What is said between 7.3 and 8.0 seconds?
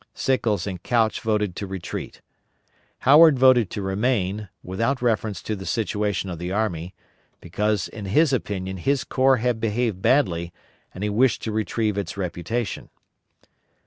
because